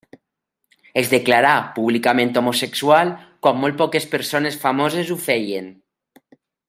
[1.01, 3.11] Es declarà públicament homosexual
[3.45, 5.71] quan molt poques persones famoses ho feien.